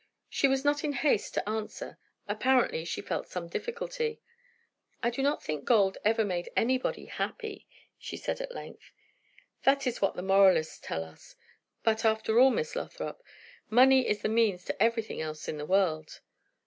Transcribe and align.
She 0.29 0.47
was 0.47 0.65
not 0.65 0.83
in 0.83 0.93
haste 0.93 1.35
to 1.35 1.47
answer; 1.47 1.99
apparently 2.27 2.83
she 2.85 3.03
felt 3.03 3.27
some 3.27 3.47
difficulty. 3.47 4.19
"I 5.03 5.11
do 5.11 5.21
not 5.21 5.43
think 5.43 5.63
gold 5.63 5.99
ever 6.03 6.25
made 6.25 6.49
anybody 6.55 7.05
happy," 7.05 7.67
she 7.99 8.17
said 8.17 8.41
at 8.41 8.51
length. 8.51 8.93
"That 9.61 9.85
is 9.85 10.01
what 10.01 10.15
moralists 10.17 10.79
tell 10.79 11.03
us. 11.03 11.35
But, 11.83 12.03
after 12.03 12.39
all, 12.39 12.49
Miss 12.49 12.75
Lothrop, 12.75 13.21
money 13.69 14.07
is 14.07 14.23
the 14.23 14.29
means 14.29 14.65
to 14.65 14.83
everything 14.83 15.21
else 15.21 15.47
in 15.47 15.57
this 15.59 15.67
world." 15.67 16.21